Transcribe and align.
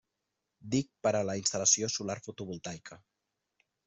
DIC 0.75 0.87
per 1.07 1.11
a 1.19 1.35
instal·lació 1.41 1.89
solar 1.97 2.15
fotovoltaica. 2.29 2.99